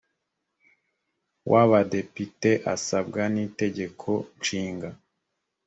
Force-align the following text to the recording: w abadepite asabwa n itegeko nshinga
w 1.51 1.53
abadepite 1.63 2.51
asabwa 2.73 3.21
n 3.33 3.35
itegeko 3.45 4.09
nshinga 4.37 4.89